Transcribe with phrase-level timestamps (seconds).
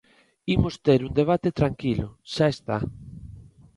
[0.55, 2.77] ¡Imos ter un debate tranquilo, xa está!